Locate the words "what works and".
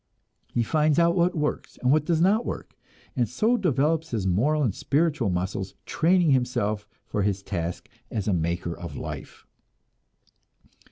1.15-1.91